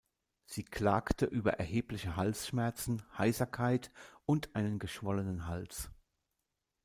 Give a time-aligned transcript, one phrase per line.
[0.47, 3.91] Sie klagte über erhebliche Halsschmerzen, Heiserkeit
[4.25, 5.91] und einen geschwollenen Hals.